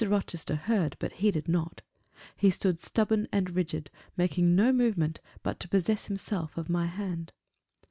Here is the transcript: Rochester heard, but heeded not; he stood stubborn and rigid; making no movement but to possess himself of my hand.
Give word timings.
Rochester 0.03 0.55
heard, 0.55 0.95
but 0.97 1.11
heeded 1.11 1.47
not; 1.47 1.83
he 2.35 2.49
stood 2.49 2.79
stubborn 2.79 3.27
and 3.31 3.51
rigid; 3.55 3.91
making 4.17 4.55
no 4.55 4.71
movement 4.73 5.21
but 5.43 5.59
to 5.59 5.69
possess 5.69 6.07
himself 6.07 6.57
of 6.57 6.67
my 6.71 6.87
hand. 6.87 7.31